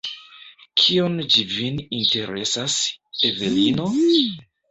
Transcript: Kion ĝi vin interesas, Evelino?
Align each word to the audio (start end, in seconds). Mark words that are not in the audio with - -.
Kion 0.83 1.19
ĝi 1.33 1.43
vin 1.51 1.77
interesas, 1.99 2.79
Evelino? 3.31 3.89